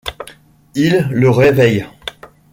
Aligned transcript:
Ils 0.73 1.07
le 1.11 1.29
réveillent. 1.29 1.85